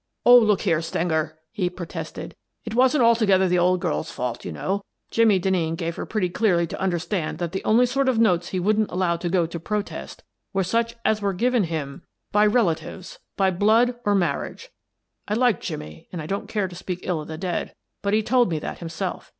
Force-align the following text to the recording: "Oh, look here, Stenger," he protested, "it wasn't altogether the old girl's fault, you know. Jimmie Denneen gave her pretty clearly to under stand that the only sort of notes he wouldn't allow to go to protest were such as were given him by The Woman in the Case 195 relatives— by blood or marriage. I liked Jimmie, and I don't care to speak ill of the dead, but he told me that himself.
"Oh, 0.25 0.35
look 0.35 0.61
here, 0.61 0.81
Stenger," 0.81 1.37
he 1.51 1.69
protested, 1.69 2.35
"it 2.65 2.73
wasn't 2.73 3.03
altogether 3.03 3.47
the 3.47 3.59
old 3.59 3.79
girl's 3.81 4.09
fault, 4.09 4.43
you 4.43 4.51
know. 4.51 4.81
Jimmie 5.11 5.39
Denneen 5.39 5.75
gave 5.77 5.95
her 5.95 6.07
pretty 6.07 6.27
clearly 6.29 6.65
to 6.65 6.81
under 6.83 6.97
stand 6.97 7.37
that 7.37 7.51
the 7.51 7.63
only 7.63 7.85
sort 7.85 8.09
of 8.09 8.17
notes 8.17 8.47
he 8.47 8.59
wouldn't 8.59 8.89
allow 8.89 9.15
to 9.17 9.29
go 9.29 9.45
to 9.45 9.59
protest 9.59 10.23
were 10.53 10.63
such 10.63 10.95
as 11.05 11.21
were 11.21 11.33
given 11.33 11.65
him 11.65 12.01
by 12.31 12.47
The 12.47 12.49
Woman 12.49 12.59
in 12.61 12.65
the 12.73 12.75
Case 12.79 13.19
195 13.35 13.41
relatives— 13.43 13.59
by 13.61 13.65
blood 13.65 13.99
or 14.03 14.15
marriage. 14.15 14.69
I 15.27 15.33
liked 15.35 15.61
Jimmie, 15.61 16.07
and 16.11 16.19
I 16.19 16.25
don't 16.25 16.49
care 16.49 16.67
to 16.67 16.75
speak 16.75 17.01
ill 17.03 17.21
of 17.21 17.27
the 17.27 17.37
dead, 17.37 17.75
but 18.01 18.15
he 18.15 18.23
told 18.23 18.49
me 18.49 18.57
that 18.57 18.79
himself. 18.79 19.29